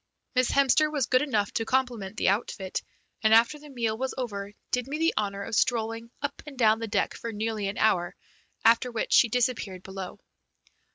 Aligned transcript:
Miss 0.33 0.49
Hemster 0.49 0.91
was 0.91 1.05
good 1.05 1.21
enough 1.21 1.51
to 1.53 1.63
compliment 1.63 2.17
the 2.17 2.29
outfit, 2.29 2.81
and, 3.21 3.35
after 3.35 3.59
the 3.59 3.69
meal 3.69 3.95
was 3.95 4.15
over, 4.17 4.51
did 4.71 4.87
me 4.87 4.97
the 4.97 5.13
honour 5.15 5.43
of 5.43 5.53
strolling 5.53 6.09
up 6.23 6.41
and 6.47 6.57
down 6.57 6.79
the 6.79 6.87
deck 6.87 7.13
for 7.13 7.31
nearly 7.31 7.67
an 7.67 7.77
hour, 7.77 8.15
after 8.65 8.89
which 8.91 9.13
she 9.13 9.29
disappeared 9.29 9.83
below. 9.83 10.19